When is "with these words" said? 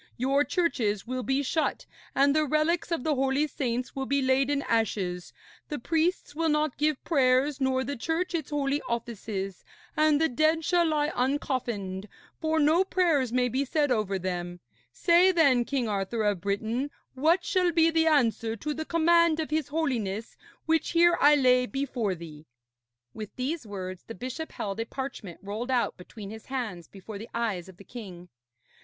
23.13-24.03